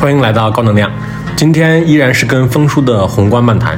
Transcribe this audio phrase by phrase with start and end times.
[0.00, 0.88] 欢迎来到高能量。
[1.34, 3.76] 今天依然是跟风叔的宏观漫谈。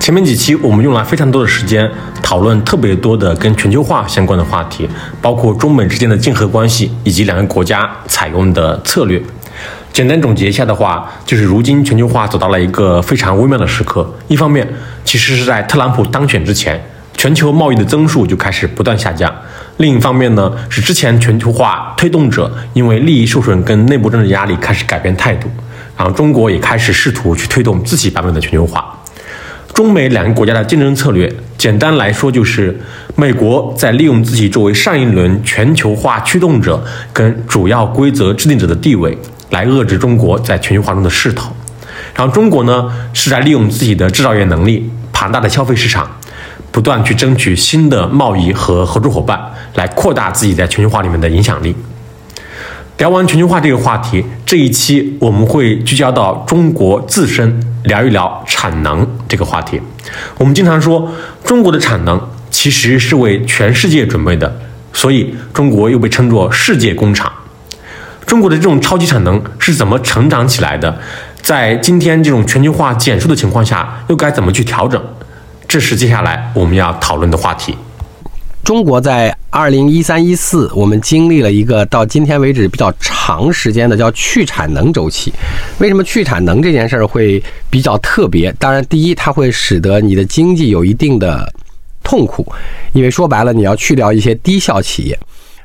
[0.00, 1.88] 前面几期我们用了非常多的时间
[2.20, 4.88] 讨论特别多的跟全球化相关的话题，
[5.22, 9.22] 包括中美之间的竞合关系以及两个国家采用的策略。
[9.92, 14.12] 简单总结一下的话，就是如今全球化走到了一个非常微妙的时刻。
[14.26, 14.66] 一方面，
[15.04, 16.84] 其实是在特朗普当选之前，
[17.16, 19.30] 全球贸易的增速就开始不断下降；
[19.80, 25.48] 另一方面呢，是之前全球化推动者因为利益受损跟内部政治压力开始改变态度。
[25.96, 28.94] 然后中国也开始试图去推动自己版本的全球化。
[29.72, 32.78] 中美两个国家的竞争策略，简单来说就是
[33.16, 39.16] 美国在利用自己作为上一轮全球化驱动者跟主要规则制定者的地位，
[39.48, 41.50] 来遏制中国在全球化中的势头。
[42.14, 46.10] 然后中国呢是在利用自己的制造业能力、庞大的消费市场，
[46.72, 49.40] 不断去争取新的贸易和合作伙伴，
[49.74, 51.74] 来扩大自己在全球化里面的影响力。
[52.98, 59.80] 聊完全球化这个话题，这一期我们会聚焦到中国自身，聊一聊产能这个话题。
[60.36, 61.10] 我们经常说，
[61.42, 64.60] 中国的产能其实是为全世界准备的，
[64.92, 67.32] 所以中国又被称作世界工厂。
[68.26, 70.98] 中国的这种超级产能是怎么成长起来的？
[71.40, 75.02] 在今天这种全球化减速的情况下，又该怎么去调整？
[75.70, 77.76] 这是接下来我们要讨论的话题。
[78.64, 85.32] 中国在二零一三一四，我们经历了一个到今天为止比较长时间的叫去产能周期。
[85.78, 88.52] 为什么去产能这件事儿会比较特别？
[88.58, 91.48] 当然，第一，它会使得你的经济有一定的
[92.02, 92.44] 痛苦，
[92.92, 95.16] 因为说白了，你要去掉一些低效企业，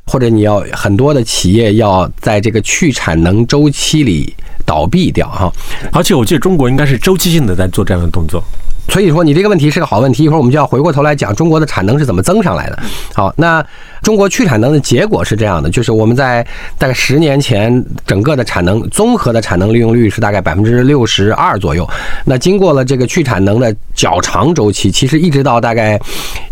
[0.06, 4.32] 或者你要很多的企业要在这个去产能周期里
[4.68, 5.52] 倒闭掉哈。
[5.92, 8.44] 而且我记得中国应该是周期性的在做这样的动作。
[8.90, 12.80] 所以说你这个问题是个好问题，一会儿我们就要回过头来讲中国的产能是怎么增上来的。
[13.14, 13.66] 好，那
[14.02, 16.46] 中国去产能的结果是这样的，就是我们在
[16.78, 21.86] 大概十年前，整个的产能综合的产能利用率是大概百分之六十二左右。
[22.24, 26.00] 那经过了这个去产能的较长周期，其实一直到大概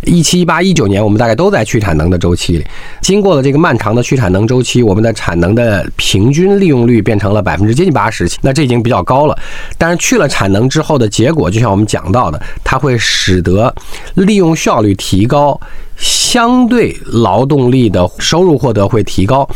[0.02, 2.66] 一七、一八、一九年，我们大概都在去产能的周期里。
[3.00, 9.38] 经过了这个漫长的去产能周期，我们的产能的平均利用率变成了百分之接近八十，那这已经比较高了。
[9.78, 12.23] 但是去了产能之后的结果，就像我们讲到。
[12.32, 13.74] 的，它会使得
[14.16, 15.60] 利用效率提高，
[15.98, 19.48] 相对劳动力的收入获得会提高。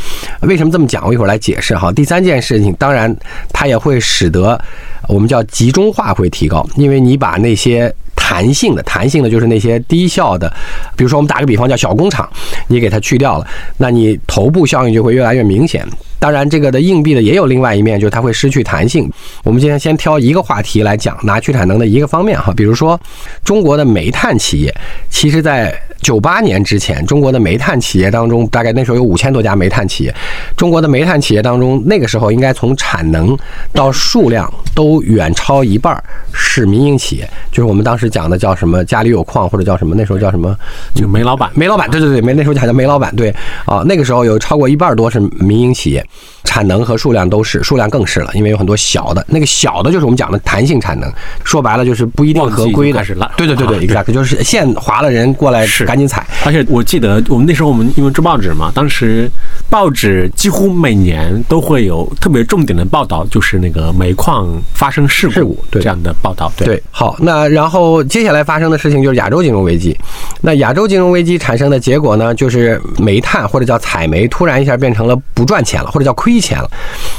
[0.42, 1.06] 为什么这么讲？
[1.06, 1.92] 我一会儿来解释哈。
[1.92, 3.16] 第三件事情，当然
[3.52, 4.60] 它也会使得
[5.08, 7.94] 我们叫集中化会提高，因为你把那些
[8.28, 10.52] 弹性的、弹性的，就是那些低效的，
[10.98, 12.30] 比如说我们打个比方叫小工厂，
[12.68, 15.88] 你给它去掉了，那你头部效应就会越来越明显。
[16.20, 19.10] 当然，这个的硬币的也有另外一面，就是它会失去弹性。
[19.46, 23.00] 我们今天先挑一个话题来讲，拿去产能的一个方面哈，比如说
[23.46, 24.76] 中国的煤炭企业，
[25.10, 25.74] 其实在
[26.08, 30.16] 九八年之前，中国的煤炭企业当中，大概那时候有五千多家煤炭企业。
[30.56, 33.38] 中国的煤炭企业当中，那个时候应该从产能
[33.74, 36.02] 到数量都远超一半
[36.34, 40.56] 是民营企业，就是我们当时讲的叫什么家里有矿或者叫什么，那时候叫什么
[40.96, 43.30] 就煤老板，煤老板，对对对，煤那时候还叫煤老板，对
[43.66, 46.02] 啊，那个时候有超过一半多是民营企业。
[46.48, 51.12] 产能和数量都是，数量更是了，因为有很多小的，那个小的就是我们讲的弹性产能，
[51.44, 53.04] 说白了就是不一定合规的。
[53.36, 56.26] 对对对对， exactly，就是线划了人过来赶紧踩。
[56.46, 59.30] 而且我记得我们那时候我们因为做报纸嘛，当时
[59.70, 66.50] 报纸几乎每年都会有特别重点的报道，就是那个煤矿发生事故这样的报道。
[66.56, 69.98] 对，好，那然后接下来发生的事情就是亚洲金融危机。
[70.42, 76.70] 那亚洲金融危机产生的结果呢，就是煤炭或者叫采煤突然一下变成了不赚钱了，或者叫亏亏钱了。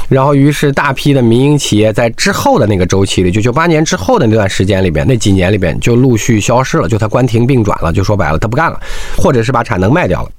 [0.07, 8.79] 然后于是大批的民营企业在之后的那个周期里，就九八年之后的那段时间里边，那几年里边就陆续消失了，就它关停并转了，就说白了，它不干了，
[9.17, 10.31] 或者是把产能卖掉了。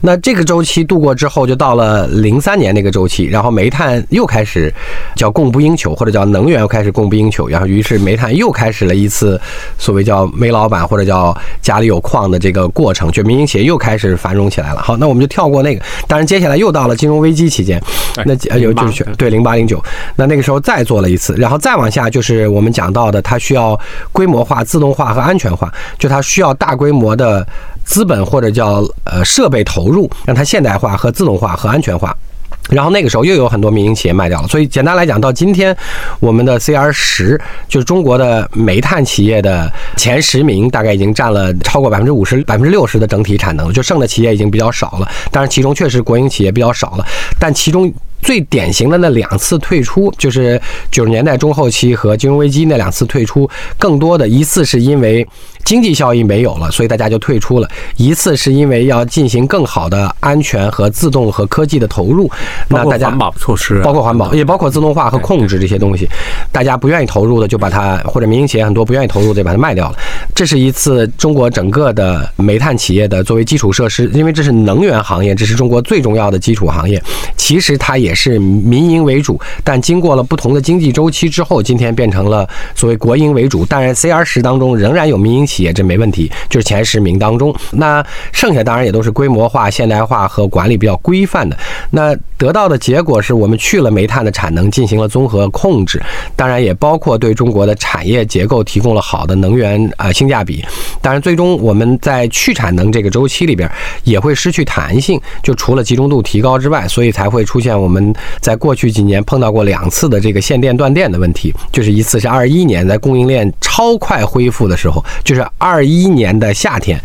[0.00, 4.72] 那这个周期度过之后，就到了零三年那个周期，然后煤炭又开始
[5.14, 9.38] 叫供不应求，或者叫能源又开始供不应求，然后于是煤炭又开始了一次
[9.76, 14.80] 所谓叫煤老板或者叫家里有矿的这个过程，就民营企业又开始繁荣起来了。
[14.80, 17.82] 好，那我们就跳过那个，当然接下来又到了金融危机期间，
[18.24, 19.82] 那有就是对零八零九，
[20.16, 23.78] 那那个时候再做了一次，然后再往下就是我们讲到的，它需要
[24.12, 27.46] 规模化、自动化和安全化，就它需要大规模的。
[27.84, 32.16] 资本或者叫呃设备投入，让它现代化和自动化和安全化，
[32.70, 34.48] 然后那个时候又有很多民营企业卖掉了。
[34.48, 35.76] 所以简单来讲，到今天
[36.20, 45.08] 我们的 CR 十就是中国的煤炭企业的前十名，大概已经占了超过百分之五十、百分之六十的整体产能，就剩的企业已经比较少了。
[45.30, 47.04] 但是其中确实国营企业比较少了，
[47.38, 47.92] 但其中
[48.22, 55.26] 最典型的那两次退出，就是九十年代中后期和金融危机那两次退出，更多的一次是因为
[55.64, 62.30] 经济效益没有了，所以大家就退出了；一次是因为要进行更好的安全和自动和科技的投入，
[62.68, 66.08] 那大家环保措施，包括环保，也包括自动化和控制这些东西，
[66.50, 69.96] 大家不愿意投入的就把它，或者民营企业很多不愿意投入的就把它卖掉了。
[70.34, 77.00] 这是一次中国整个的煤炭企业的作为基础设施，因为这是能源行业，这是中国最重要的基础行业。
[77.36, 83.64] 其实它也也是民营为主，但经过了不同的经济周期之后，今天变成了所谓国营为主。
[83.64, 87.54] 当然，C R 十当中仍然有民营企业，这没问题，就是前十名当中。
[87.70, 91.56] 那剩下当然也都是规模化、现代化和管理比较规范的。
[91.90, 96.02] 那得到的结果是我们去了煤炭的产能，进行了综合控制，
[96.34, 100.64] 当然也包括对中国的产业结构提供了好的能源啊性价比。
[101.00, 103.70] 当然，最终我们在去产能这个周期里边
[104.02, 107.99] 也会失去弹性，就除了集中度提高之外，所以才会出现我们
[108.40, 111.54] 在过去几年碰到过两次的这个限电断电的问题。
[111.72, 117.00] 就是一次是二一年在供应链超快恢复的时候，就是二一年的夏天，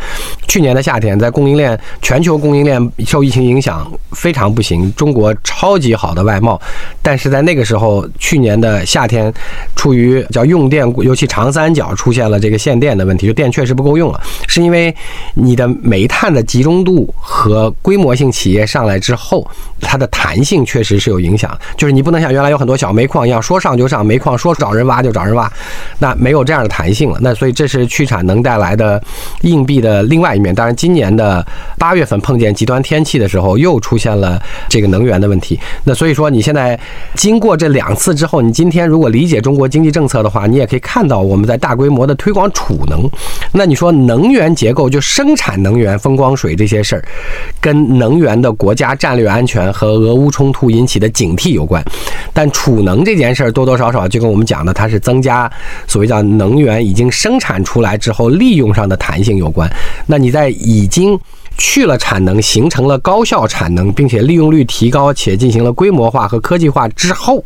[0.47, 5.33] 去年的夏天在供应链全球供应链受疫情影响非常不行，中国。
[5.43, 6.59] 超级好的外贸，
[7.01, 9.33] 但是在那个时候，去年的夏天，
[9.75, 14.93] 出于叫用电，尤其长三角出现了这个限电的问题，就电确实不够用了，是因为
[15.33, 19.47] 你的煤炭的集中度和规模性企业上来之后，
[19.79, 25.51] 它的弹性确实是有影响，就是你不能像原来有很多小煤矿一样，说上就上，煤矿说找人挖就找人挖，
[25.97, 27.17] 那没有这样的弹性了。
[27.21, 29.01] 那所以这是去产能带来的
[29.41, 30.53] 硬币的另外一面。
[30.53, 31.43] 当然，今年的
[31.79, 34.39] 八月份碰见极端天气的时候，又出现了
[34.69, 35.15] 这个能源。
[35.15, 36.77] 的问题，那所以说你现在
[37.13, 43.09] 经过这两次之后，你今天如果理解中国经济政策的话，你也可以看到我们在大规模的推广储能。
[43.53, 47.05] 那你说能源结构就生产能源、风光水这些事儿，
[47.61, 51.83] 跟能源的国家战略安全和俄乌冲突引起的警惕有关。
[52.33, 55.51] 但储能这件事儿多多少少就跟我们讲的，它是增加
[55.87, 59.69] 所谓叫能源已经生产出来之后利用上的弹性有关。
[60.05, 61.19] 那你在已经。
[61.57, 67.41] 去了产能，形成了高效产能，并且利用率提高，且进行了规模化和科技化之后，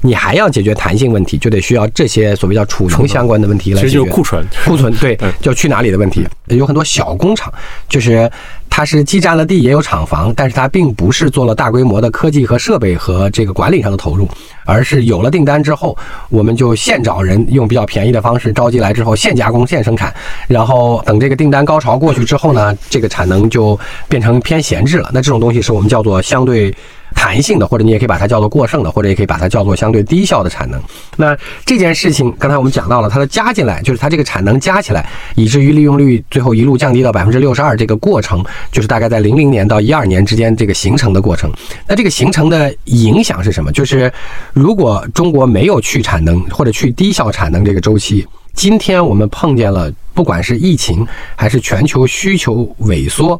[0.00, 3.86] 你还要解决弹性问题，就得需要这些所谓叫储能相关的问题来解决。
[3.86, 6.26] 其实就是库存，库存对，就去哪里的问题。
[6.46, 7.52] 有很多小工厂，
[7.86, 8.30] 就是。
[8.70, 14.26] 它是既占了地也有厂房，但是它并不是做了大规模的科技和设备和这个管理上的投入，
[14.64, 15.94] 而是有了订单之后，
[16.30, 20.14] 我们就现找人，用比较便宜的方式召集来之后现加工现生产，
[20.48, 23.78] 然后等这个订单高潮过去之后呢，这个产能就
[24.08, 25.10] 变成偏闲置了。
[25.12, 26.74] 那这种东西是我们叫做相对。
[27.20, 30.80] 弹性的，或者你也可以把它叫做过剩的，或者也可以把它叫做相对低效的产能。
[31.18, 31.36] 那
[31.66, 41.52] 这件事情，刚才我们讲到了，它的加进来，就是它这个产能加起来，以至于利用率最后一路降低到百分之六十二，这个过程就是大概在零零年到一二年之间这个形成的过程。
[41.86, 43.70] 那这个形成的影响是什么？
[43.70, 44.10] 就是
[44.54, 51.06] 如果中国没有去产能或者去低效产能这个周期，今天我们碰见了，不管是疫情
[51.36, 53.38] 还是全球需求萎缩。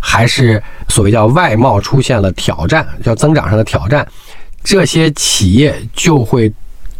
[0.00, 4.04] 还是所谓叫外贸出现了挑战，叫增长上的挑战，
[4.64, 6.52] 这些企业就会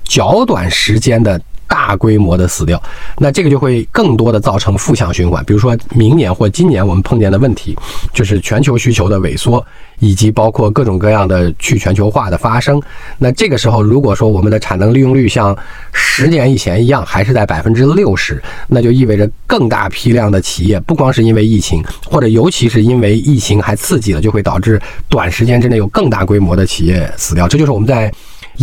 [0.04, 1.40] 较短时间的。
[1.90, 2.80] 大规模的死掉，
[3.18, 5.44] 那这个就会更多的造成负向循环。
[5.44, 7.76] 比如说明年或今年我们碰见的问题，
[8.14, 9.66] 就是全球需求的萎缩，
[9.98, 12.80] 以及包括各种各样的去全球化的发生。
[13.18, 15.56] 那这个时候，如果说我们的产能利用率像
[15.92, 27.48] 十年以前一样，还是在百分之六十，那就意味着更大批量的企业，不光是因为疫情，或者尤其是因为疫情还刺激了，就会导致短时间之内有更大规模的企业死掉。
[27.48, 28.12] 这就是我们在。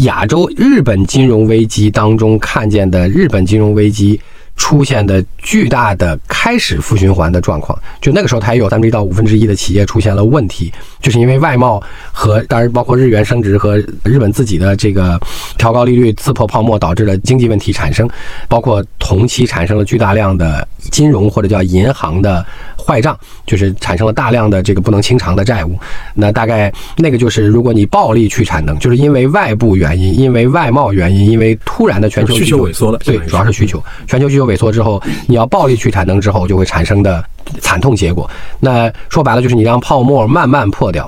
[0.03, 4.19] 亚洲日本金融危机当中看见的日本金融危机
[4.57, 15.17] 出现的巨大的开始负循环的状况，就那个时候它也有三分之一到五分之一的企业出现了问题，就是因为外贸和当然包括日元升值和日本自己的这个
[15.57, 18.09] 调高利率刺破泡沫导致的经济问题产生，
[18.49, 22.45] 包括同期产生了巨大量的金融或者叫银行的。
[22.79, 25.77] 坏账就是产生了大量的这个不能清偿的债务，
[26.13, 37.23] 那大概那个就是如果你暴力去产能，就是因为外部原因，因为外贸原因，因为突然的全球需求萎缩了，对，主要是需求，全球需求萎缩之后，你要暴力去产能之后，就会产生的
[37.61, 38.29] 惨痛结果。
[38.59, 41.07] 那说白了就是你让泡沫慢慢破掉。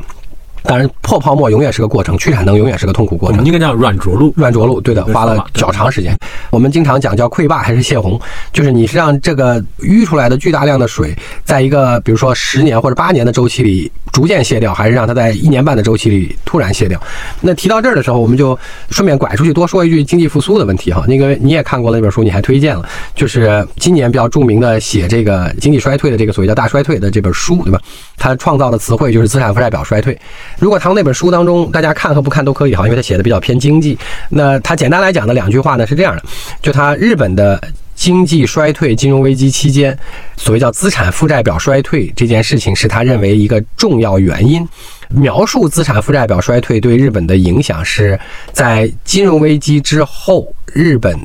[0.63, 3.43] 当然，破泡沫永远是个过程，去产能永远是个痛苦过程。
[3.45, 6.15] 应该叫软着陆，软着陆，对的，花了较长时间。
[6.49, 8.19] 我们经常讲叫溃坝还是泄洪，
[8.51, 17.01] 就是你是让这个淤出来的巨大量的水，在一个比如说十年或者八年的周期里逐渐泄掉，还是让它在一年半的周期里突然泄掉？
[17.41, 18.57] 那提到这儿的时候，我们就
[18.89, 21.03] 顺便拐出去多说一句经济复苏的问题哈。
[21.07, 27.79] 那个你也看过那本书，你还推荐了，就是今年比较著名的写这个经济衰退的这个所谓叫大衰退的这本书，对吧？
[28.17, 30.17] 它创造的词汇就是资产负债表衰退。
[30.57, 33.97] 如果他从那本书当中，大家看和不看都可以哈，因为他写的比较偏经济。
[34.29, 36.23] 那他简单来讲的两句话呢是这样的。
[36.61, 37.61] 就他日本的
[37.95, 39.97] 经济衰退、金融危机期间，
[40.37, 44.67] 所谓叫资产负债表衰退这件事情，是他认为一个重要原因。
[45.09, 48.19] 描述资产负债表衰退对日本的影响，是
[48.53, 51.17] 在金融危机之后，日本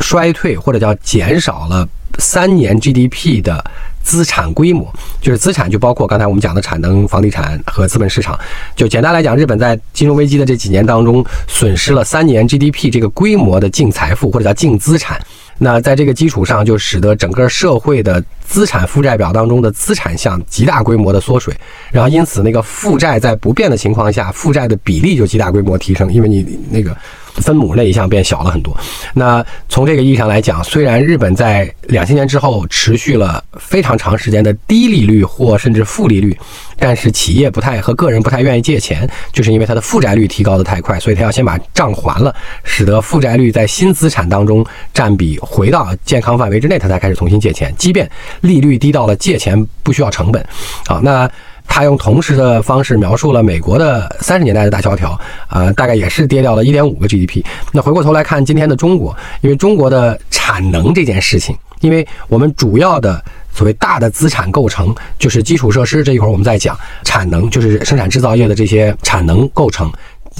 [0.00, 1.86] 衰退或者叫减少了
[2.18, 3.62] 三年 GDP 的
[4.02, 8.38] 资产规模，就是资产就包括刚才我们讲的产能、房地产和资本市场。
[8.74, 15.20] 就简单来讲，日本在金融危机的这几年当中，损失了三年 GDP 这个规模的净财富或者叫净资产。
[15.58, 21.54] 那在这个基础上，就使得整个社会的资产负债表当中的资产项极大规模的缩水，
[21.92, 26.96] 然后因此那个负债在不变的情况下，负债的比例就极大规模提升，因为你那个。
[27.40, 28.76] 分母那一项变小了很多。
[29.14, 36.36] 那从这个意义上来讲，虽然日本在两千年之后持续了非常长时间的低利率或甚至负利率，
[36.78, 47.74] 但是企业不太和个人不太愿意借钱，就是因为它的负债率提高的太快，所以它要先把账还了，使得负债率在新资产当中占比回到健康范围之内，它才开始重新借钱。
[47.78, 48.08] 即便
[48.40, 50.44] 利率低到了借钱不需要成本，
[50.86, 51.30] 好那。
[51.66, 57.42] 他用同时的方式描述了美国的三十年代的大萧条，呃，大概也是跌掉了一点五个 GDP。
[57.72, 69.90] 那回过头来看今天的中国，因为中国的产能这件事情，因为我们主要的所谓大的资产构成就是基础设施，这一会儿我们在讲产能，就是生产制造业的这些产能构成。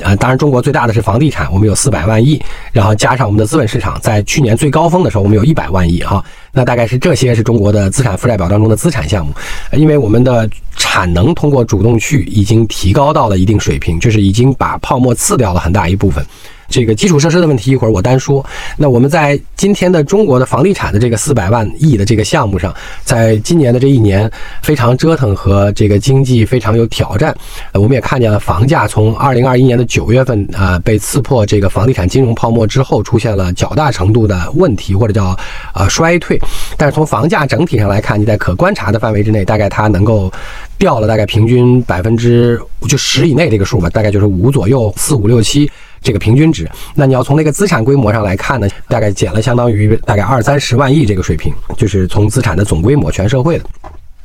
[0.03, 2.41] 啊，当然，中国最大的是房地产，我们有四百万亿，
[2.73, 6.25] 然后加上我们的资本市场，在去年最高峰的时候，我们有一百万亿哈。
[6.53, 9.33] 那大概是这些是中国的资产负债表当中的资产项目，
[9.73, 16.25] 因为我们的产能通过主动去已经提高到了一定水平，就是已经把泡沫刺掉了很大一部分。
[16.71, 18.45] 这个基础设施的问题，一会儿我单说。
[18.77, 22.75] 那我们在今天的中国的房地产的这个四百万亿的这个项目上，
[23.05, 24.31] 在今年的这一年
[24.63, 27.37] 非常折腾和这个经济非常有挑战。
[27.73, 35.37] 呃我们也看见了房价从二零二一年的九月份啊被刺破这个房地产金融泡沫之后，出现了较大程度的问题或者叫
[35.75, 36.39] 呃衰退。
[36.77, 40.33] 但是从房价整体上来看，你在可观察的范围之内，大概它能够
[40.79, 45.69] 掉了大概平均百分之就十以内这个数吧，大概就是五左右，四五六七。
[46.03, 53.65] 这个平均值，那你要从那个资产规模上来看呢，大概减了相当于大概二三十万亿这个水平，就是从资产的总规模全社会的，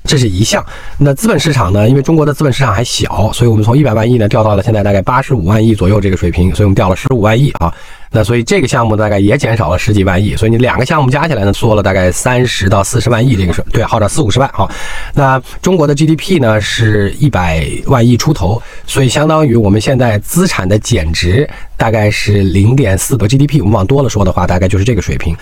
[0.05, 0.63] 这是一项。
[0.97, 7.73] 那资本市场呢，因为中国的资本市场还小，所以我们从一百万亿呢掉到了现在大概八十五万亿左右这个水平，所以我们掉了十五万亿啊。
[8.11, 14.71] 那所以这个项目大概也减少了十几万亿，所以你两个项目加起来呢，缩了大概三十到四十万亿这个是对，或者四五十万好。
[15.13, 25.35] 那中国的 GDP 呢是一百万亿出头，所以相当于我们现在资产的减值大概是零点四个 GDP，我们往多了说的话，大概就是这个水平。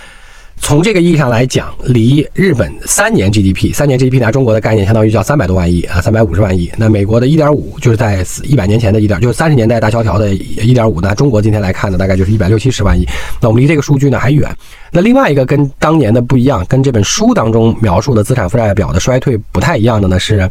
[0.63, 6.72] 从这个意义上来讲，离日本三年 GDP，三年 GDP 拿中国的概念，相当于叫三百多万亿啊，三百五十万亿。
[6.77, 11.01] 那美国的一点五，就是在一百年前的一点，就是三十年代大萧条的一点五。
[11.01, 13.05] 那中国今天来看呢，大概就是一百六七十万亿。
[13.41, 14.50] 那我们离这个数据呢还远。
[14.89, 20.50] 那另外一个跟当年的不一样，跟这本书当中描述的资产负债表的衰退不太一样的呢是。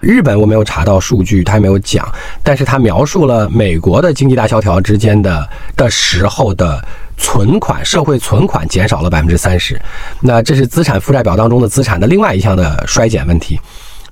[0.00, 2.06] 日本我没有查到数据，他也没有讲，
[2.42, 6.84] 但是他描述了美国的经济大萧条之间的的时候的
[7.16, 9.80] 存款，社会存款减少了百分之三十，
[10.20, 13.58] 那这是资产负债表当中的资产的另外一项的衰减问题。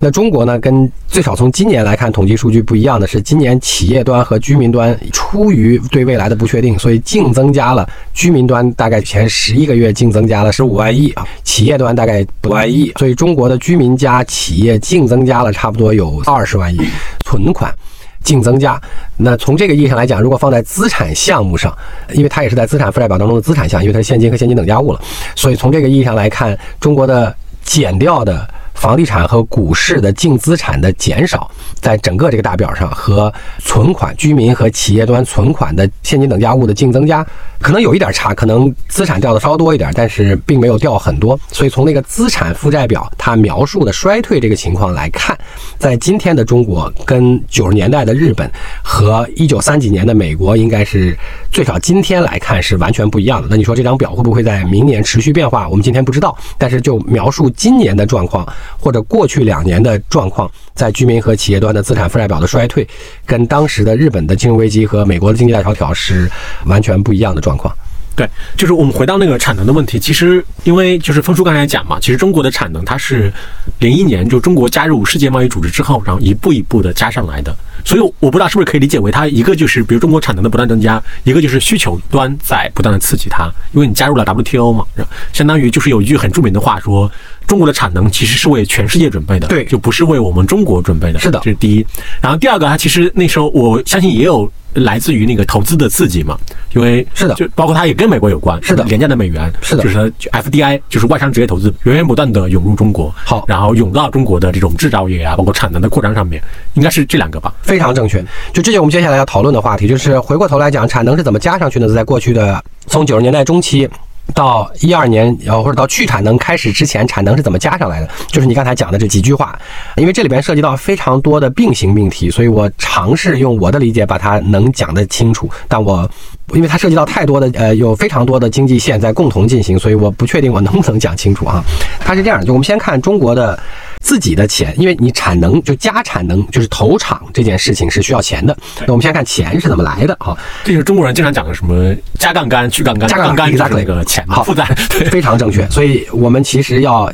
[0.05, 0.59] 那中国呢？
[0.59, 16.81] 跟最少从今年来看，统计数据不一样的是，今年企业端和居民端出于对未来的不确定，所以净增加了居民端大概前十一个月净增加了十五万亿啊，企业端大概五万亿，所以中国的居民加企业净增加了差不多有二十万亿
[17.25, 17.73] 存款
[18.23, 18.81] 净增加。
[19.17, 21.77] 那从这个意义上来讲，如果放在资产项目上，
[22.13, 25.01] 因为它也是在资产负债表当中的资产项，因为它是现金和现金等价物了，
[25.37, 28.49] 所以从这个意义上来看，中国的减掉的。
[28.83, 31.49] 房地产和股市的净资产的减少，
[31.81, 37.25] 在整个这个大表上和存款、居民和企业端存款的现金等价物的净增加，
[37.61, 41.39] 可能有一点差，可能资产掉的稍多一点，但是并没有掉很多。
[41.53, 45.39] 所以从那个资产负债表它描述的衰退这个情况来看，
[45.79, 48.51] 在今天的中国跟九十年代的日本
[48.83, 51.17] 和一九三几年的美国，应该是
[51.53, 53.47] 最少今天来看是完全不一样的。
[53.51, 55.69] 那你说这张表会不会在明年持续变化？
[55.69, 58.51] 我们今天不知道，但是就描述今年的状况。
[58.81, 62.89] 或者过去两年的状况，在居民和企业端的资产负债表的衰退，
[63.27, 66.27] 跟当时的日本的金融危机和美国的经济大萧条是
[66.65, 67.71] 完全不一样的状况。
[68.15, 73.33] 对，就是我们回到那个产能的问题，其实因为就是峰叔刚才讲嘛，其实中国的产能它是
[73.79, 84.85] 零一年就中国加入世界贸易组织之后，然后一步一步的加上来的，所以我不知道是不是可以理解为它一个就是比如中国产能的不断增加，一个就是需求端在不断的刺激它，因为你加入了 WTO 嘛，
[85.33, 87.11] 相当于就是有一句很著名的话说，
[87.47, 91.87] 中国的产能其实是为全世界准备的，对，就不是为我们中国准备的，是的，这是第一。
[92.21, 94.51] 然后第二个，它其实那时候我相信也有。
[94.75, 96.35] 来自于那个投资的刺激嘛，
[96.75, 107.53] 因为是的，就包括它也跟美国有关，是的，廉价的美元，是的，就是 FDI，就是外商直接投资源源不断的涌入中国，好，然后涌到中国的这种制造业啊，包括产能的扩张上面，应该是这两个吧？
[107.61, 108.25] 非常正确。
[108.55, 111.93] 就这就我们接下来要讨论的话题，就是回过头来讲，产能是怎么加上去的？
[111.93, 113.87] 在过去的从九十年代中期。
[114.35, 118.09] 到一二年，呃，或者到去产能开始之前，产能是怎么加上来的？
[118.29, 119.59] 就是你刚才讲的这几句话，
[119.97, 125.49] 因为这里边涉及到非常多的并行命题，所以我尝试用我的理解把它能讲得清楚。
[125.69, 126.09] 但我
[126.53, 131.63] 因为它涉及到太多的，呃，有非常多的经济线在共同进行，所以我不确定我能不能讲清楚啊。
[132.01, 133.59] 它是这样，就我们先看中国的。
[134.03, 138.55] 自己的钱，因为你产能就加产能，就是投厂这件事情是需要钱的。
[138.81, 140.37] 那我们先看钱是怎么来的啊？
[140.65, 144.65] 这是中国人经常讲的什么加杠杆、去杠杆、加杠杆就是那个钱好负债，
[145.11, 145.67] 非常正确。
[145.71, 147.11] 所以我们其实要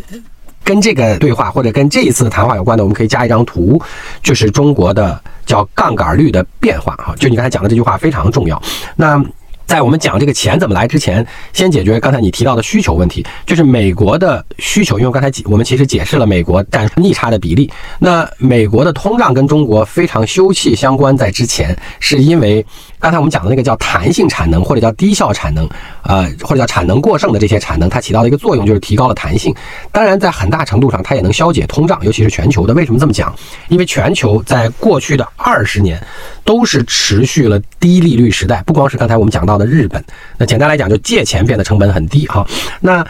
[0.64, 3.80] 跟这个对话或者跟这一次的谈话有关的，我们可以加一张图，
[4.22, 7.14] 就是中国的叫杠杆率的变化哈。
[7.18, 8.60] 就你刚才讲的这句话非常重要。
[8.96, 9.22] 那。
[9.68, 14.98] 在我们讲这个钱怎么来之前，先解决刚才你提到的需求问题，就是美国的需求。
[14.98, 17.70] 因为刚才我们其实解释了美国占逆差的比例。
[17.98, 22.64] 那美国的通胀跟中国非常休戚相关，在之前是因为
[22.98, 25.68] 刚才我们讲的那个叫弹性产能或者叫低效产能，
[26.02, 29.54] 呃，或者叫产能过剩的这些产能，它起到的一个作用就是提高了弹性。
[29.92, 32.72] 当然，在很大程度上，它也能消解通胀，尤其是全球的。
[32.72, 33.34] 为什么这么讲？
[33.68, 36.02] 因为全球在过去的二十年
[36.42, 39.58] 都是持续了低利率时代，不光是刚才我们讲到。
[39.58, 40.00] 的日本，
[40.36, 42.46] 那简单来讲，就借钱变得成本很低哈。
[42.78, 43.04] 那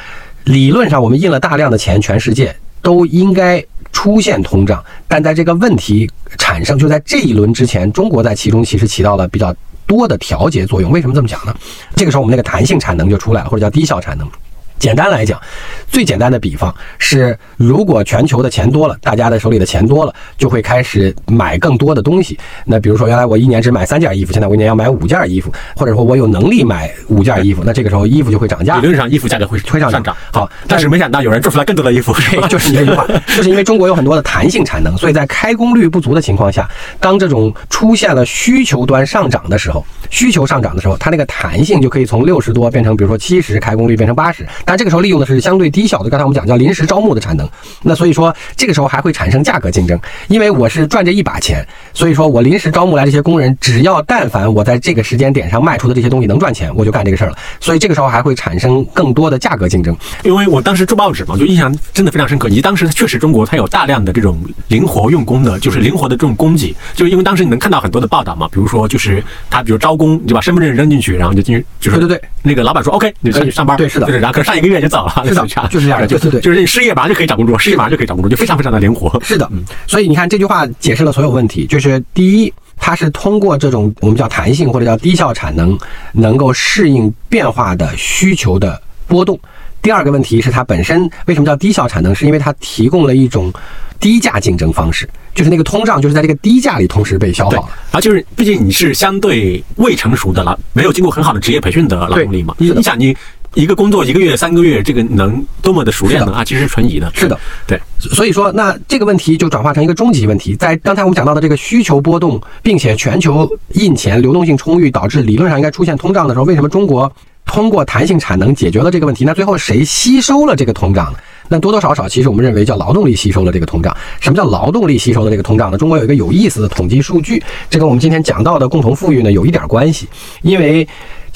[0.45, 4.83] 理论上，我们印了大量的钱，全世界都应该出现通胀。
[5.07, 9.55] 但在这个问题产生，就在这一轮之前，中国在其中其实起到了比较
[9.89, 10.89] 多的调节作用。
[10.93, 11.53] 为什么这么讲呢？
[11.97, 14.31] 这个时候，我们那个弹性产能就出来了，或者叫低效产能。
[14.79, 15.41] 简单来讲，
[15.89, 22.39] 最简单的比方是，如果全球的钱多了，大家的手里的钱多了，就会开始买更多的东西。
[22.65, 28.77] 那比如说，原来我一年只买三件衣服，现在我一年要买五件衣服，或者说我有能力买五件衣服，那这个时候衣服就会涨价。
[28.77, 30.17] 理论上，衣服价格会推上涨。
[30.33, 32.13] 好，但是没想到有人做出来更多的衣服，
[32.49, 33.05] 就是这句话，
[33.37, 36.69] 就是因为中国有很多的弹性产能，所以在开工率不足的情况下，
[37.01, 44.47] 当这种出现了需求端上涨的时候，需求上涨的时候，它那个弹性就可以从六十多变成，比如说七十，开工率变成八十。
[44.69, 47.49] 但这个时候利用的是相对低效的，刚才我们讲叫临时招募的产能，
[47.83, 59.97] 那所以说这个时候还会产生价格竞争，因为我是赚这一把钱，所以说我临时招募来这些工人，只要但凡我在这个时间点上卖出的这些东西能赚钱，我就干这个事儿了，所以这个时候还会产生更多的价格竞争。
[60.23, 75.25] 因为我当时做报纸嘛，就印象真的非常深刻，以及当时确实中国它有大量的这种灵活用工的，就是灵活的这种供给，就是因为当时你能看到很多的报道嘛，比如说就是他比如招工，你就把身份证扔进去，然后就进去，就是对对对，那个老板说 OK，你就去上班，对是的，就是然后可能上一个月就走了。
[75.27, 79.21] 是的，就是这样的，对对对，就是你失业马上就可以找工作，失业马上就可以找工作，就非常非常的灵活。
[79.23, 85.79] 是的，嗯，所以你看这句话解释了所有问题，就是第一，它是通过这种我们叫弹性或者叫低效产能，
[86.13, 89.39] 能够适应变化的需求的波动。
[89.81, 93.53] 第二个问题是它本身为什么叫低效产能，是因为它提供了一种
[94.01, 97.69] 低价竞争方式，就是那个通胀就是在这个低价里同时被消耗了。
[97.93, 103.17] 啊，就是毕竟你是相对未成熟的了，没有经过很好的职业培训的劳动力嘛，你你想你。
[103.55, 106.33] 一个工作一个月、三个月，这个能多么的熟练呢？
[106.33, 107.11] 啊，其实是存疑的。
[107.15, 107.81] 是的，对。
[107.99, 110.55] 所以说，那这个问题就转化成一个终极问题。
[110.55, 117.11] 在刚才我们讲到的这个需求波动，并且全球印钱流动性充裕，导致理论上应该出现通胀的时候，为什么中国
[117.45, 119.25] 通过弹性产能解决了这个问题？
[119.25, 121.19] 那最后谁吸收了这个通胀呢？
[121.49, 123.97] 那多多少少，其实我们认为叫劳动力吸收了这个通胀。
[124.21, 125.79] 什么叫劳动力吸收的这个通胀呢？
[125.79, 130.07] 中国有一个有意思的统计数据，这跟我们今天讲到的共同富裕呢有一点关系，
[130.43, 130.87] 因为。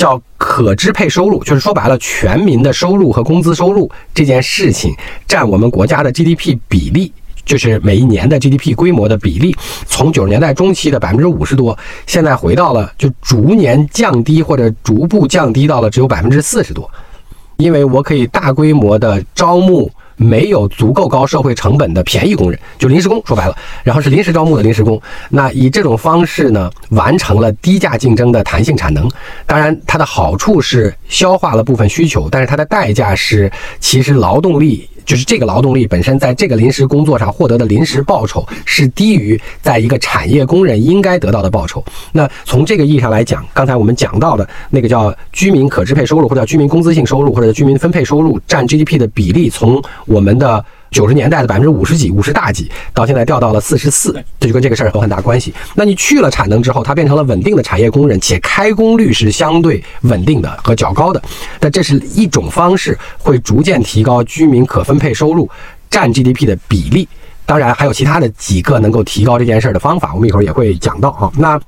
[0.03, 4.93] 叫可支配收入，就是说白了，全民的收入和工资收入这件事情
[5.29, 7.12] 占我们国家的 GDP 比例，
[7.45, 9.55] 就是每一年的 GDP 规模的比例，
[9.87, 16.91] 从九十年代中期的百分之五十多，现在回到了就逐年降低或者逐步降低到了只有百分之四十多，
[17.59, 19.88] 因为我可以大规模的招募。
[20.16, 25.01] 没有足够高社会成本的便宜工人，就临时工，说白了，然后是临时招募的临时工。
[25.31, 29.11] 那以这种方式呢，完成了低价竞争的弹性产能。
[29.46, 41.85] 当然，它的好处是消化了部分需求，但是它的代价是，其实劳动力就是这个劳动力本身在这个临时工作上获得的临时报酬是低于在一个产业工人应该得到的报酬。
[42.12, 55.52] 那从这个意义上来讲，刚才我们讲到的那个叫居民可支配收入，或者叫居民工资性收入，或者居民分配收入占 GDP 的比例，从我们的九十年代的百分之五十几、五十大几，到现在掉到了四十四，这就跟这个事儿有很大关系。
[55.74, 61.20] 那你去了产能之后，它变成了稳定的产业工人，且开工率是相对稳定的和较高的。
[61.59, 65.48] 但这是一种方式，会逐渐提高居民可分配收入
[65.90, 67.09] 占 GDP 的比例。
[67.46, 71.33] 当然，还有其他的几个能够提高这件事儿的方法，我们一会儿也会讲到啊。
[71.37, 71.61] 那。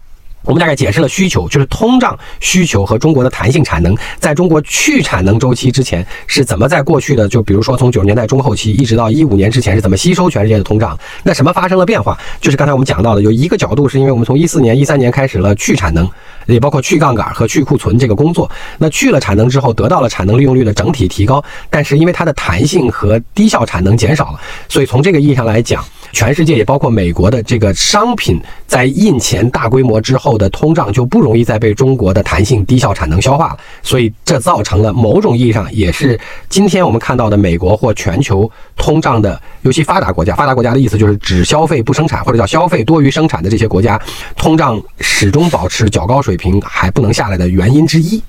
[0.45, 10.99] 我们大概解释了需求，就是通胀需求和中国的弹性产能，在中国去产能周期之前是怎么在过去的，就比如说从九十年代中后期一直到一五年之前是怎么吸收全世界的通胀？
[11.23, 12.19] 那什么发生了变化？
[12.41, 16.09] 就是刚才我们讲到的，有一个角度是因为我们从一四年、一三年开始了去产能，
[16.47, 18.51] 也包括去杠杆和去库存这个工作。
[18.79, 25.85] 那去了产能之后，得到了产能利用率的整体提高，但是因为它的弹性和低效产能减少了，所以从这个意义上来讲。
[26.13, 36.19] 全世界也包括美国的这个商品在印钱大规模之后的通胀就不容易再被中国的弹性低效产能消化了，所以这造成了某种意义上也是
[36.49, 44.01] 今天我们看到的美国或全球通胀的，尤其发达国家，发达国家的意思就是只消费不生产或者叫消费多于生产的这些国家，
[44.37, 48.23] 通胀始终保持较高水平还不能下来的原因之一。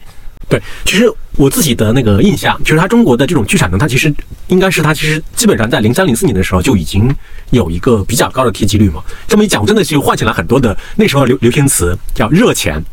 [0.48, 4.14] 对，其实我自己的那个印象，就是它中国的这种去产能，它其实
[4.48, 7.14] 应该是它其实基本上在零三零四年的时候就已经
[7.50, 9.02] 有一个比较高的提及率嘛。
[9.28, 12.84] 这么一讲，我真的就唤起了很多的那时候流流行词，叫热钱，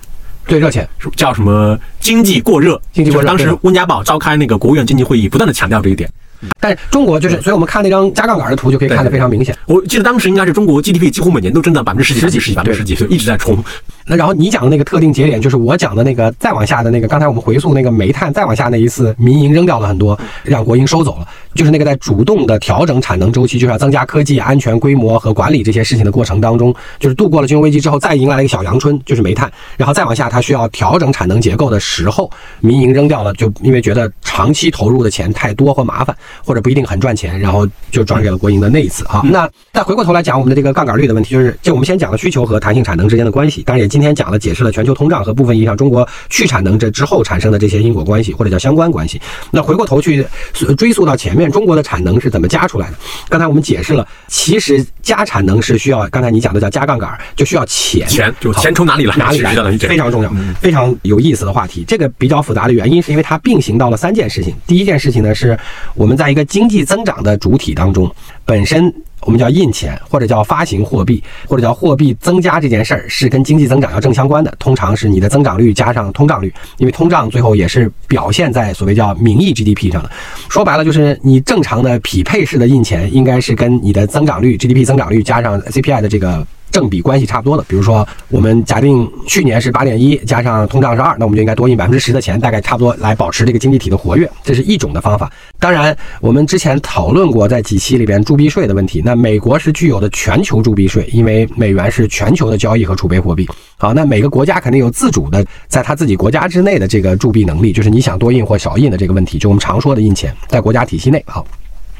[0.47, 3.29] 对热钱叫什么经济过热，经济过热。
[3.29, 6.11] 当时温家宝召开那个国务院经济会议，不断的强调这一点。
[6.59, 9.57] 但是中国就是，所以我们看那张加杠杆的图就可以看得非常明显。
[9.67, 13.63] 我记得当时应该是中国 GDP 几乎每年都增长百分之十几、十几、十几、百分之十几，就一直在冲。
[14.07, 32.29] 那然后你讲的那个特定节点，就是我讲的那个再往下的那个，刚才我们回溯那个煤炭再往下那一次，民营扔掉了很多，让国营收走了，就是那个在主动的调整产能周期，就是要增加科技、安全、规模和管理这些事情的过程当中，就是度过了金融危机之后，再迎来了一个小阳春，就是煤炭，然后再往下它需要调整产能结构的时候，
[32.61, 39.23] 民营扔掉了，就因为觉得长期投入的钱太多或麻烦，或者不一定很赚钱，然后就转给了国营的那一次啊。
[39.25, 43.92] 那再回过头来讲我们的这个杠杆率的问题，就是就我们先讲了需求和弹性产能之间的关系，当然也。
[43.93, 49.21] 今天讲了，解释了全球通胀和部分意义上中国去产能这之后产生的这些因果关系，或者叫相关关系。
[49.51, 50.27] 那回过头去
[50.79, 52.97] 追溯到前面，中国的产能是怎么加出来的？
[53.29, 58.09] 刚才我们解释了，其实加产能是需要，刚才你讲的叫加杠杆，就需要钱。
[58.09, 59.15] 钱就钱从哪里来？
[59.15, 59.55] 哪里来？
[59.77, 61.85] 非常重要，非常有意思的话题。
[61.87, 64.55] 这个比较复杂的原因，是因为它并行到了三件事情。
[64.67, 65.59] 第一件事情呢，是
[65.95, 68.11] 我们在一个经济增长的主体当中，
[68.47, 68.91] 本身。
[69.23, 74.53] 我们叫印钱，或者叫发行货币，或者叫货币增加这件事儿，是跟经济增长要正相关的。
[74.59, 80.11] 通常是你的增长率加上通胀率，因为通胀最后也是表现在所谓叫名义 GDP 上的。
[80.49, 86.47] 说白了，就是你正常的匹配式的印钱，应该是跟你的增长率 GDP 增长率加上 CPI 的这个。
[86.73, 95.31] 正比关系差不多的，比如说我们假定去年是八点一，加上通胀是二，那我们就应该多印百分之十的钱，大概差不多来保持这个经济体的活跃，这是一种的方法。
[95.61, 99.03] 当然，我们之前讨论过在几期里边铸币税的问题。
[99.05, 103.47] 那美国是具有的全球铸币税，因为美元是全球的交易和储备货币。
[103.77, 111.47] 好，那每个国家肯定有自主的在他自己国家之内的这个铸币能力，就是你想多印或少印的这个问题，就我们常说的印钱，在国家体系内好。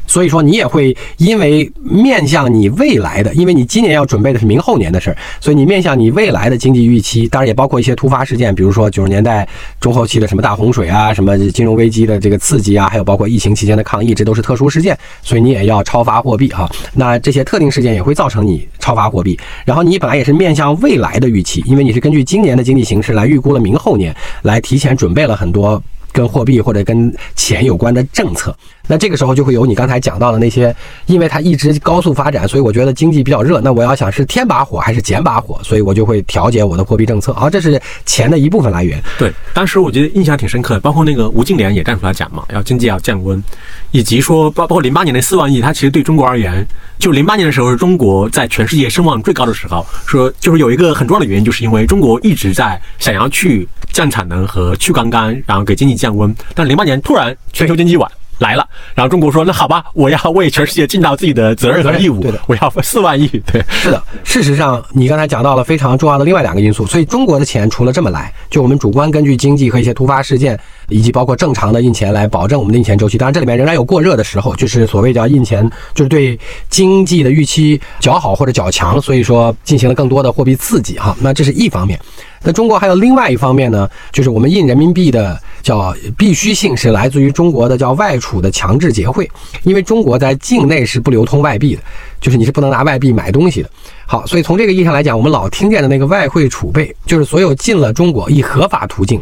[0.07, 9.49] 所以说，你也会因为面向你未来的，因为你今年要准备的是明后年的事儿，所以你面向你未来的经济预期，当然也包括一些突发事件，比如说九十年代
[9.81, 16.71] 中后期的什么大洪水啊，什么金融危机的这个刺激啊，还有包括疫情期间的抗疫，这都是特殊事件，所以你也要超发货币哈。
[16.95, 25.83] 那这些特定事件也会造成你超发货币，然后你本来也是面向未来的预期，因为你是根据今年的经济形势来预估了明后年，来提前准备了很多。
[26.13, 28.55] 跟货币或者跟钱有关的政策，
[28.87, 30.75] 那这个时候就会有你刚才讲到的那些，
[31.07, 33.61] 因为它一直高速发展，所以我觉得经济比较热。
[33.61, 37.33] 那我要想是添把火还是减把火，所以我就会调节我的货币政策。
[37.33, 39.03] 啊，这是钱的一部分来源。
[39.19, 43.43] 对，当时我觉得印象挺深刻的，包括那个吴敬琏也站出来讲嘛，要经济要降温，
[43.91, 46.67] 以及说包包括零八年那四万亿，它其实对中国而言，
[46.99, 53.67] 就零八年的时候是中国在全世界声望最高的时候，说就是有一个很重要的原因，就是因为中国一直在想要去。
[53.93, 56.35] 降产能和去杠杆，然后给经济降温。
[56.55, 63.29] 但零八年突然全球经济晚来了，然后中国说：“那好吧，我要为全世界尽到自己的责任和义务。”对的，我要四万亿。
[63.47, 64.03] 对，是的。
[64.25, 66.85] 事实上，你刚才讲到了非常重要的另外两个因素。
[66.85, 70.59] 所以中国的钱除了这么来，就我们主观根据经济和一些突发事件。
[70.89, 73.17] 以及包括正常的印钱来保证我们的印钱周期。
[73.17, 81.17] 当然，这里面仍然有过热的时候，就是所谓叫印钱，就是对经济的预期较好或者较强，所以说进行了更多的货币刺激哈。
[81.21, 81.99] 那这是一方面。
[82.43, 89.31] 那中国还有另外一方面呢，就是我们印人民币的叫必须性是来自于中国的叫外储的强制结汇，
[89.63, 91.83] 因为中国在境内是不流通外币的，
[92.21, 93.71] 就是你是不能拿外币买东西的。
[94.07, 99.21] 好，所以从这个意义上来讲，我们老听见的那个外汇储备，就是所有进了中国以合法途径。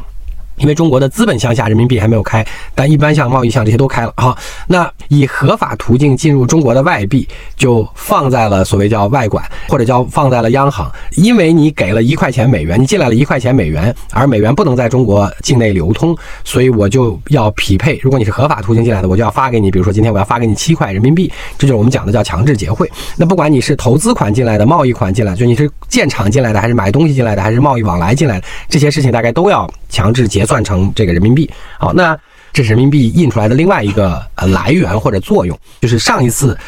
[0.61, 4.37] 因为中国的资本项下人民币还没有开，但一般像、贸易项这些都开了哈。
[4.67, 10.91] 那以合法途径进入中国的外币就放在了所谓叫外管，或者叫放在了央行。
[11.17, 17.99] 因为你给了一块钱美元，你进来了一块钱美元，而美元不能在中国境内流通，所以我就要匹配。
[18.03, 22.91] 如果你是合法途径进来的，我就要发给你，比如说今天我要发给你七块人民币，这就是我们讲的叫强制结汇。
[23.17, 30.45] 那不管你是投资款进来的、贸易款进来，就你是建厂进来的，还是买东西进来的，还是贸易往来进来的，这些事情大概都要强制结。
[30.51, 32.19] 算成这个人民币，好，那
[32.53, 36.59] 这是人民币印出来的另外一个呃来源或者作用，就是上一次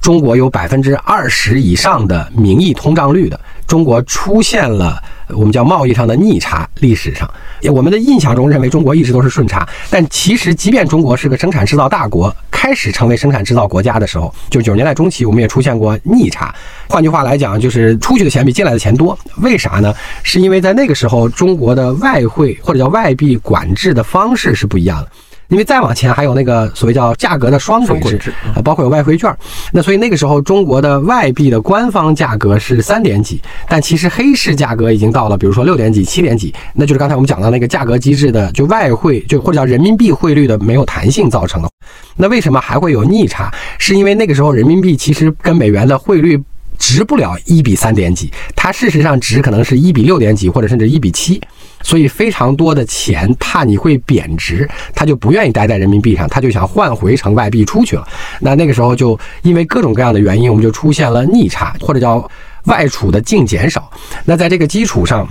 [0.00, 5.02] 中国有百分之二十以上的名义通胀率的，中国出现了。
[5.28, 7.30] 我们叫贸易上的逆差，历史上，
[7.72, 16.54] 我们的印象中认为中国一直都是顺差，但其实即便中国是个生产制造大国，开始成为生产制造国家的时候，就九十年代中期，我们也出现过逆差。
[16.86, 19.18] 换句话来讲，就是出去的钱比进来的钱多。
[19.38, 19.94] 为啥呢？
[20.22, 25.10] 是因为在那个时候，中国的外汇或者叫外币管制的方式是不一样的。
[25.52, 29.30] 因为再往前还有那个所谓叫价格的双轨制啊，包括有外汇券。
[29.70, 33.38] 那所以那个时候中国的外币的官方价格是三点几，
[33.68, 41.68] 但其实黑市价格已经到了，比如说六点几、七点几，那就是刚才我们讲到那个价格机制的，就外汇就或者叫人民币汇率的没有弹性造成的。
[42.16, 43.52] 那为什么还会有逆差？
[43.78, 46.42] 是因为那个时候人民币其实跟美元的汇率
[46.78, 51.38] 值不了一比三点几，它事实上值可能是一比六点几，或者甚至一比七。
[51.82, 58.06] 所以非常多的钱怕你会贬值，他就不愿意待在人民币上，他就想换回成外币出去了。
[58.40, 62.28] 那那个时候就因为各种各样的原因，我们就出现了逆差，或者叫
[62.64, 63.90] 外储的净减少。
[64.24, 65.28] 那在这个基础上，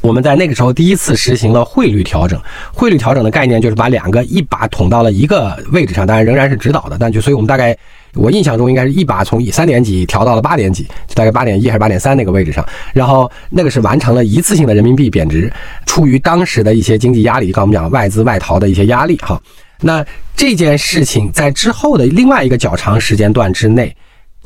[0.00, 2.40] 我们在那个时候第一次实行了汇率调整。
[2.72, 7.76] 汇率调整的概念就是把两个一把捅到了一个位置上，当然仍然是指导的，但就所以我们大概。
[8.16, 15.52] 我印象中应该是一把从以三点几调到了八点几，大概八点一还是八点三那个位置上，然后那个是完成了一次性的人民币贬值，
[15.84, 19.40] 出于当时的一些经济压力，刚我们讲外资外逃的一些压力哈。
[19.80, 23.94] 那这件事情在之后的另外一个较长时间段之内，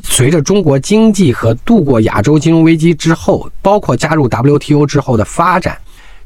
[0.02, 5.78] 随着中国经济和度过亚洲金融危机之后，包括加入 WTO 之后的发展，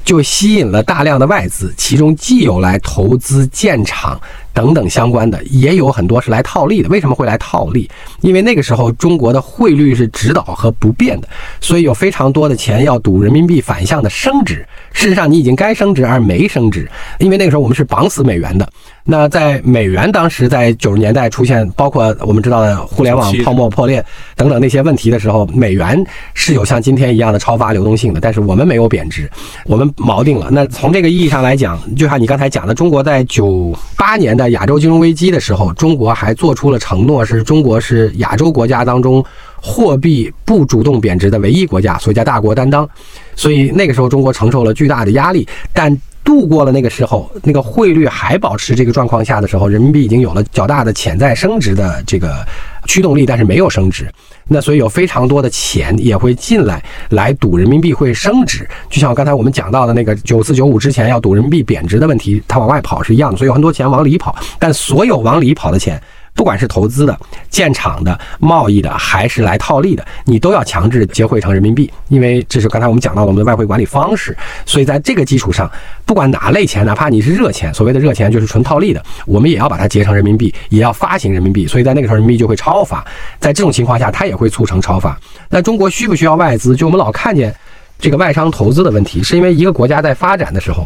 [0.05, 4.19] 就吸引了大量的外资，其中既有来投资建厂。
[4.55, 6.89] 等等相关的也有很多是来套利的。
[6.89, 7.91] 为什么会来套利？
[8.23, 11.29] 因为那个时候中国的汇率是指导和不变的，
[11.61, 14.67] 所以有非常多的钱要赌人民币反向的升值。
[14.95, 18.67] 事实上，你已经该升值而没升值，因为那个时候我们是绑死美元的。
[19.07, 24.03] 那在美元当时在九十年代出现，包括我们知道的互联网泡沫破裂
[24.35, 26.03] 等等那些问题的时候，美元
[26.33, 29.31] 是有像今天一样的超发流动性的，但是我们没有贬值，
[29.67, 30.49] 我们锚定了。
[30.51, 34.45] 那从这个意义上来讲，就像你刚才讲的，中国在九八年的。
[34.55, 39.25] 亚洲金融危机的时候，中国还做出了承诺，是中国是亚洲国家当中
[39.67, 42.87] 货币不主动贬值的唯一国家，所以叫大国担当。
[43.35, 52.47] 所以那个时候，中国承受了巨大的压力，但度过了那个时候，那个汇率还保持这个状况下的时候，人民币已经有了较大的潜在升值的这个
[52.87, 54.07] 驱动力，但是没有升值。
[54.47, 63.39] 那所以有非常多的钱也会进来，来赌人民币会升值，就像刚才我们讲到的那个九四九五之前要赌人民币贬值的问题，它往外跑是一样的。
[63.39, 65.99] 所以有很多钱往里跑，但所有往里跑的钱。
[66.35, 67.19] 不管是投资的、
[67.49, 74.37] 建厂的、贸易的，还是来套利的，你都要强制结汇成人民币，因为这是刚才我们讲到的我们的外汇管理方式。
[74.67, 75.71] 所以在这个基础上，
[76.05, 81.67] 不管哪类钱，哪怕你是热钱，所谓的热钱就是纯套利的，我们也要把它结成人民币，也要发行人民币。
[81.69, 83.05] 所以在那个时候，人民币就会超发。
[83.39, 85.17] 在这种情况下，它也会促成超发。
[85.49, 86.75] 那中国需不需要外资？
[86.75, 87.55] 就我们老看见
[88.01, 90.85] 这个外商投资的问题，是因为一个国家在发展的时候。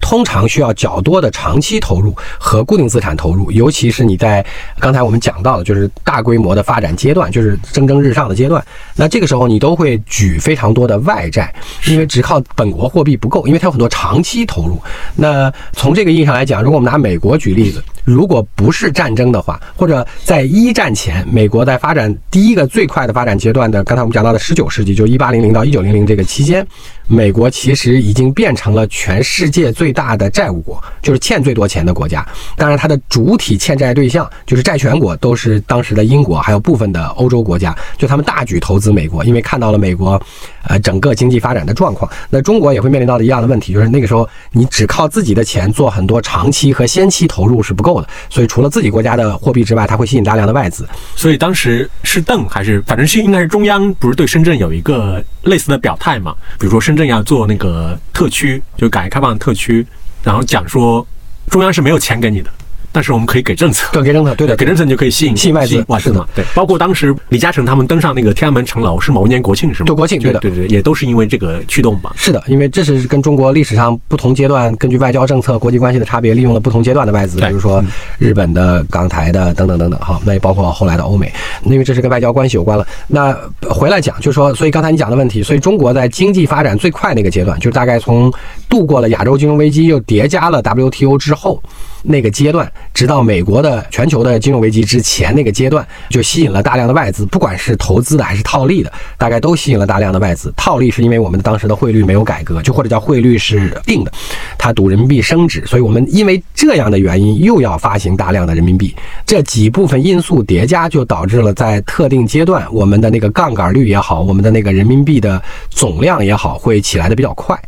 [0.00, 4.44] 通常需要较多的长期投入和固定资产投入，尤其是你在
[4.78, 8.64] 刚才我们讲到的，就是大规模的发展阶段，就是蒸蒸日上的阶段。
[8.96, 11.54] 那这个时候你都会举非常多的外债，
[11.86, 14.80] 因为只靠本国货币不够，因为它有很多长期投入。
[15.14, 26.66] 那从这个意义上来讲，如果我们拿美国举例子，如果不是战争的话，或者在一战前，美国在发展第一个最快的发展阶段的，刚才我们讲到的十九世纪，就一八零零到一九零零这个期间。
[27.06, 32.24] 美国其实已经变成了全世界最大的债务国，就是欠最多钱的国家。
[32.56, 40.22] 当然，它的主体欠债对象就是债权国，都是当时的英国，还有部分的欧洲国家，就他们大举投资美国，因为看到了美国
[40.68, 42.10] 呃整个经济发展的状况。
[42.28, 50.86] 那中国也会面临到的一样的问题，就是那个时候你只靠自己的钱做很多长期和先期投入是不够的，所以除了自己国家的货币之外，它会吸引大量的外资。
[51.16, 56.34] 所以当时是邓还是反正是应该是中央不是对深圳有一个类似的表态嘛？
[56.58, 59.86] 比如说深圳要做那个特区，就改革开放特区，
[60.22, 61.06] 然后讲说
[61.48, 62.50] 中央是没有钱给你的。
[62.92, 66.44] 但是我们可以给政策，对，给政策，对的，给政策你就可以吸引吸引外资，外资嘛，对。
[66.54, 69.86] 包括当时李嘉诚他们登上那个天安门城楼是某一年国庆是吗？
[69.86, 72.12] 就国庆，对的，对对，也都是因为这个驱动吧。
[72.16, 77.82] 是的，因为这是跟中国历史上不同阶段根据外交政策、国际关系的差别，利用了不同阶段的外资，比如说
[78.18, 81.32] 日本的、港台的等等等等，哈，那也包括后来的欧美，
[81.64, 82.86] 因为这是跟外交关系有关了。
[83.06, 83.36] 那
[83.68, 88.32] 回来讲，就是说，所以刚才你讲的问题，所以中国在经济发展最快那个阶段，就大概从
[88.68, 91.62] 度过了亚洲金融危机，又叠加了 WTO 之后
[92.02, 93.60] 那个阶段，直到美国。
[93.60, 100.50] 的全球的金融危机之前那个阶段，就吸引了大量的外资，不管是投资的还是套利的，大概都吸引了大量的外资。
[100.56, 104.10] 套利是因为我们当时的汇率没有改革，就或者叫汇率是定的，
[104.56, 108.94] 它赌人民币升值，所以我们因为这样的原因又要发行大量的人民币。
[109.26, 117.60] 这几部分因素叠加，就导致了在特定阶段，我们的那个杠杆率也好，我们的那个人民币的总量也好，会起来的比较快。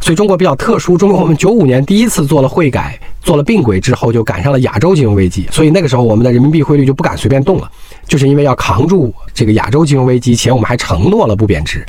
[0.00, 2.98] 所以中国比较特殊，中国我们九五年第一次做了汇改。
[3.20, 7.70] 做了并轨之后，就赶上了亚洲金融危机，所以那个时候我们的人民币汇率就不敢随便动了，
[8.08, 11.86] 就是因为要扛住这个亚洲金融危机，且我们还承诺了不贬值。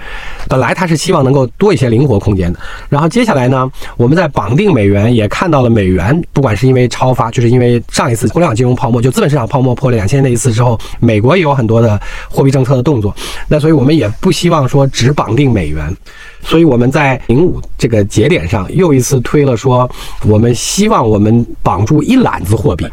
[0.48, 2.60] 本来他是希望能够多一些灵活空间的。
[2.90, 13.16] 然后接下来呢，我们在绑定美元，也看到了美元，不管是因为超发，就是因为上一次互联网金融泡沫，就资本市场泡沫破了两千那一次之后，美国也有很多的货币政策的动作。
[13.48, 15.96] 那所以我们也不希望说只绑定美元。
[16.42, 19.90] 所以我们在零五这个节点上又一次推了说，
[20.26, 22.86] 我们希望我们绑住一揽子货币，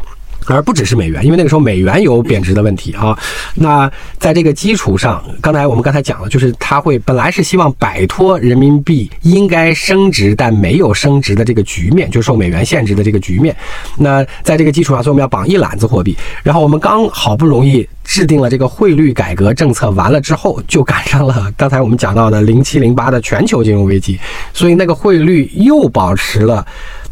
[0.55, 3.17] 而不只是美元，因为那个时候美元有贬值的问题啊。
[3.55, 13.55] 那在这个基础上，刚才我们刚才讲了，就是它会本来是希望摆脱人民币应该升值但没有升值的这个局面，就受美元限制的这个局面。
[13.97, 17.87] 那在这个基础上，所以我们要绑一揽子货币，然后我们刚好不容易。
[18.07, 24.17] 制定了这个汇率改革政策，完了之后就赶上了刚才我们讲到的零七零八的全球金融危机，
[24.53, 26.65] 所以那个汇率又保持了，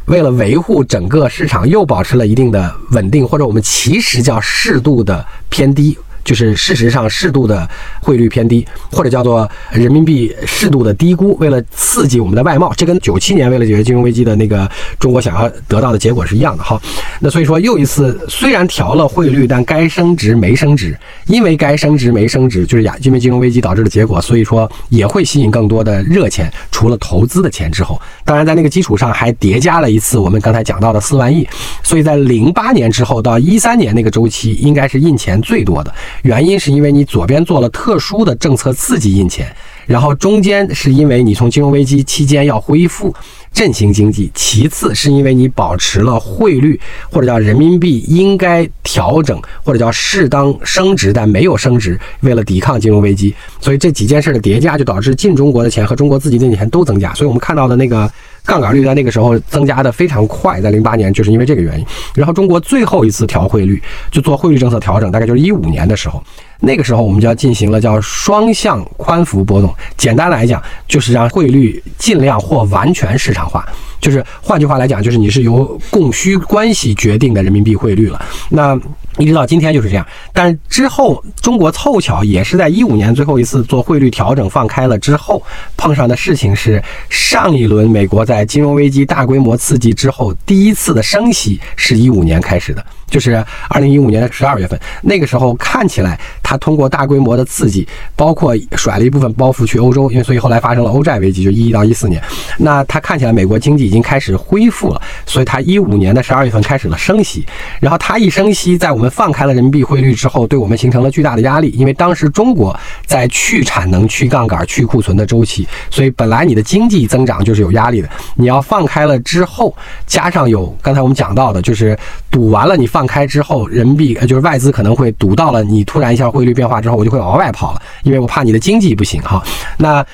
[0.06, 5.98] 为了维护整个市场，又保持了一定的稳定，或者我们其实叫适度的偏低。
[6.26, 7.70] 就是事实上适度的
[8.02, 16.82] 汇率偏低，或者叫做人民币适度的低估，为了刺激我们的外贸，这跟九七年为了解决金融危机的那个中国想要得到的结果是一样的哈。
[17.22, 31.48] 那所以说又一次虽然调了汇率，但该升值没升值，因为该升值没升值，就是亚因为金融危机导致的结果，所以说也会吸引更多的热钱，除了投资的钱之后，当然在那个基础上还叠加了一次我们刚才讲到的四万亿，
[31.84, 35.94] 所以在零八年之后到一三年那个周期应该是印钱最多的。
[36.24, 43.14] 原因是因为你左边做了特殊的政策刺激印钱，然后中间是因为你从金融危机期间要恢复
[43.54, 58.12] 振兴经济，其次是因为你保持了汇率或者叫人民币应该调整或者叫适当升值，但没有升值，为了抵抗金融危机，所以这几件事的叠加就导致进中国的钱和中国自己的钱都增加，所以我们看到的那个。
[58.46, 61.86] 杠杆率在那个时候增加的非常快，在零八年就是因为这个原因。
[62.14, 63.82] 然后中国最后一次调汇率，
[64.12, 66.24] 就做汇率政策调整，大概就是一五年的时候。
[66.62, 69.74] 那个时候我们就要进行了叫双向宽幅波动。
[69.98, 73.68] 简单来讲，就是让汇率尽量或完全市场化。
[74.00, 78.24] 就是换句话来讲，就是你是由供需关系决定的人民币汇率了。
[78.50, 78.80] 那
[79.18, 80.06] 一直到今天就是这样。
[80.34, 85.42] 但之后中国凑巧也是在一五年最后一次做汇率调整放开了之后，
[85.78, 92.86] 碰上的事情是上一轮美国在金融危机大规模刺激之后第一次的升息是一五年开始的。
[93.08, 93.34] 就是
[93.70, 102.20] 二零一五年的十二月份，那个时候看起来，它通过大规模的刺激，包括甩了一部分包袱去欧洲，因为所以后来发生了欧债危机，就一一到一四年。
[102.58, 107.46] 那它看起来美国经济已经开始恢复了，所以它一五年的十二月份开始了升息。
[107.80, 118.10] 然后它一升息，在我们放开了人民币汇率之后，对我们形成了巨大的压力，因为当时中国在去产能、去杠杆、去库存的周期，所以本来你的经济增长就是有压力的。
[118.36, 119.76] 你要放开了之后，
[120.08, 121.96] 加上有刚才我们讲到的，就是
[122.32, 122.86] 赌完了你。
[122.96, 129.44] 放开之后，人民币就是外资可能会赌到了你突然一下汇率变化之后，我就会往外跑了，因为我怕你的经济不行哈。
[129.78, 130.06] 那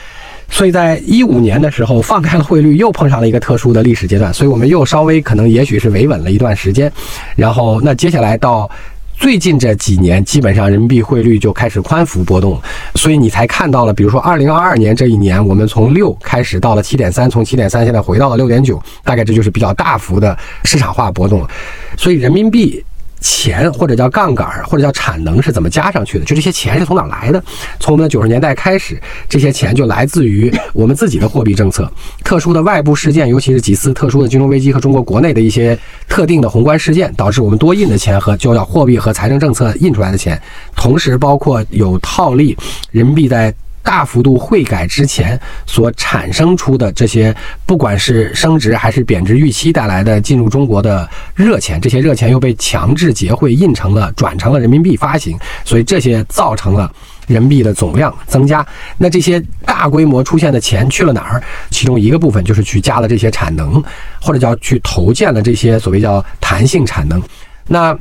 [0.51, 6.91] 所以在一五年的时候放开了汇率，又碰上了一个特殊的历史阶段，所以我们又稍微可能也许是维稳了一段时间。
[7.35, 8.69] 然后那接下来到
[9.17, 12.59] 最近这几年，基本上人民币汇率就开始宽幅波动，
[12.95, 21.47] 所以你才看到了，比如说二零二二年这一年，我们从六开始到了七点三，从七点三现在回到了六点九，大概这就是比较大幅的市场化波动了。
[21.97, 22.83] 所以人民币
[23.21, 26.25] 钱或者叫杠杆或者叫产能是怎么加上去的？
[26.25, 27.41] 就这些钱是从哪来的？
[27.79, 31.89] 从我们的九十年代开始，这些钱就来自于我们自己的货币政策、
[32.23, 35.77] 特殊的外部事件，尤其是几次特殊的金融危机和中国国内的一些
[36.09, 40.41] 特定的宏观事件，导致我们多印的钱和就叫货币和财政政策印出来的钱，
[40.75, 42.57] 同时包括有套利
[42.91, 43.53] 人民币在。
[43.83, 56.91] 大幅度汇改之前所产生出的这些，不管是升值还是贬值预期带来的进入中国的热钱，这些热钱又被强制结汇印成了转成了人民币发行，所以这些造成了
[57.27, 58.65] 人民币的总量增加。
[58.97, 61.43] 那这些大规模出现的钱去了哪儿？
[61.69, 63.83] 其中一个部分就是去加了这些产能，
[64.21, 67.21] 或者叫去投建了这些所谓叫弹性产能。
[67.67, 67.97] 那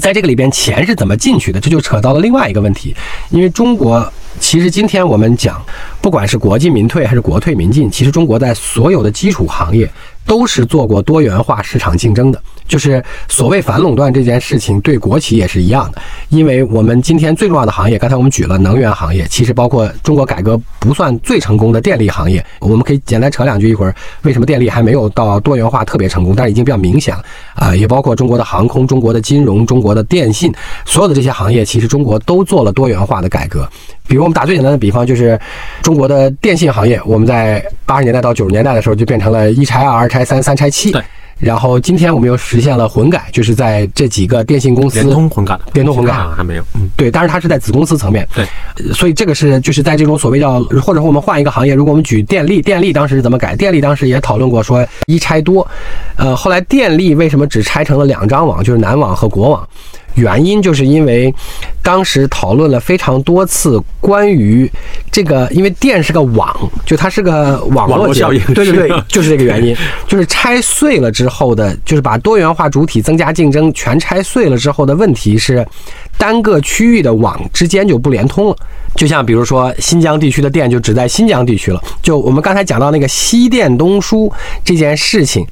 [0.00, 1.60] 在这个里边，钱是怎么进去的？
[1.60, 2.96] 这就扯到了另外一个问题，
[3.28, 4.10] 因为中国。
[4.38, 5.60] 其实今天我们讲，
[6.00, 9.90] 不管是国进民退还是国退民进，其实中国在所有的基础行业
[10.24, 12.40] 都是做过多元化市场竞争的。
[12.66, 16.00] 就是所谓反垄断这件事情，对国企也是一样的。
[16.28, 23.68] 因为我们今天最重要的行业，刚才我们举了能源行业，其实包括中国改革不算最成功的电力行业，我们可以简单扯两句。
[23.68, 27.24] 一会儿为什么电力还没有到多元化特别成功，但是已经比较明显了
[27.54, 27.74] 啊？
[27.74, 30.54] 也包括中国的航空、中国的金融、中国的电信，
[30.86, 33.68] 所有的这些行业，其实中国都做了多元化的改革。
[34.10, 35.38] 比如我们打最简单的比方，就是
[35.82, 40.90] 中国的电信行业，我们在八十年代到九十年代的时候就变成了一拆二、二拆三、三拆七。
[40.90, 41.00] 对。
[41.38, 53.56] 然后今天我们又实现了混改，就是在这几个电信公司联通混改，联通混改还没有，嗯，对，但是它是在子公司层面，对，所以这个是就是在这种所谓叫，或者说我们换一个行业，如果我们举电力，电力当时是怎么改？
[53.56, 55.66] 电力当时也讨论过说一拆多，
[56.16, 59.66] 呃，后来电力为什么只拆成了两张网，就是南网和国网？
[60.14, 61.32] 原因就是因为
[61.82, 64.70] 当时讨论了非常多次关于
[65.10, 66.54] 这个，因为电是个网，
[66.84, 69.74] 就它是个网络效应，对对对，就是这个原因，
[70.06, 75.66] 就是拆碎了之后的，就是把多元化主体增加竞争全拆碎了之后的问题是，
[76.18, 78.56] 单个区域的网之间就不连通了。
[78.96, 84.30] 就像比如说新疆地区的电就只在新疆地区了，就我们刚才讲到那个西电东输
[84.64, 85.46] 这件事情。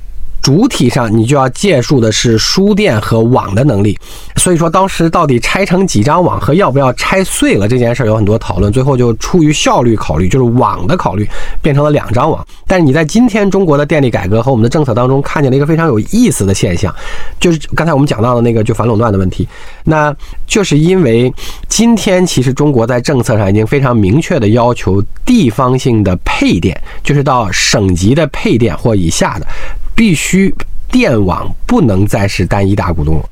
[0.48, 3.98] 主体上，你就要借助的是输电和网的能力。
[4.36, 8.72] 所以说，当时到底拆成几张网和要不要拆碎了这件事儿有很多讨论。
[8.72, 11.28] 最后就出于效率考虑，就是网的考虑，
[11.60, 12.42] 变成了两张网。
[12.66, 16.94] 但是你在今天中国的电力改革和我们的政策当中，看见了一个非常有意思的现象，
[17.38, 19.46] 就是刚才我们讲到的那个就反垄断的问题。
[19.84, 21.30] 那就是因为
[21.68, 29.46] 今天其实中国在政策上已经非常明确的要求地方性的配电，就是到省级的配电或以下的。
[29.98, 30.54] 必须
[30.92, 33.28] 电网不能再是单一大股东了，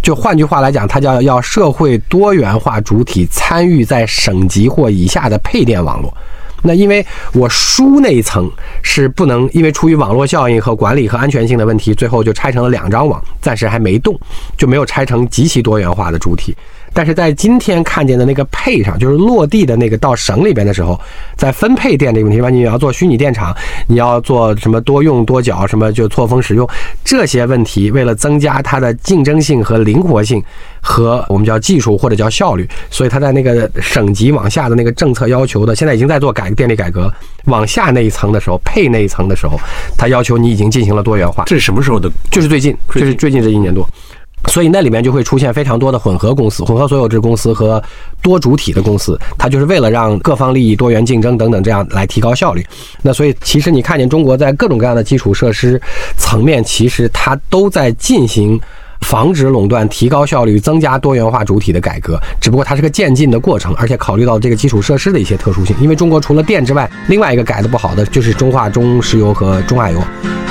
[0.00, 6.16] 就换句话来讲，它叫要社会多元化主体参与在省级或以下的配电网络。
[6.62, 8.48] 那因为我输那一层
[8.84, 14.16] 是不能，因为出于网络效应和管理和安全性的问题，最后就拆成了两张网，暂时还没动，
[14.56, 16.54] 就没有拆成极其多元化的主体。
[16.92, 20.98] 但是在今天看见的那个配上，就是落地的那个到省里边的时候，
[21.36, 23.54] 在分配电这个问题，吧，你要做虚拟电厂，
[23.86, 26.68] 你要做什么多用多缴，什么就错峰使用
[27.04, 30.42] 这些问题，为了增加它的竞争性和灵活性，
[30.80, 37.12] 和我们叫技术或者叫效率，所以它在那个省级往下的那个政策要求的，现在已经在做改电力改革，
[37.44, 39.58] 往下那一层的时候，配那一层的时候，
[39.96, 41.44] 它要求你已经进行了多元化。
[41.46, 42.10] 这是什么时候的？
[42.30, 43.88] 就是最近，就是最近这一年多。
[44.48, 47.82] 所以那里面就会出现非常多的混合公司、混合所有制公司和
[48.22, 52.66] 多主体的公司，它就是为了让各方利益多元竞争等等，这样来提高效率。
[53.02, 55.80] 那所以其实你看见中国在各种各样的基础设施
[56.16, 58.60] 层面，其实它都在进行
[59.00, 62.18] 防止垄断、提高效率、增加多元化主体的改革。
[62.40, 65.74] 只不过它是个渐进的过程，而且考虑到这个基础设施的一些特殊性。
[65.80, 70.00] 因为中国除了电之外，另外一个改的不好的就是中化中石油和中海油。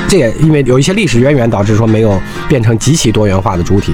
[0.07, 3.93] 这也因为有一些历史渊源，导致说没有变成极其多元化的主体。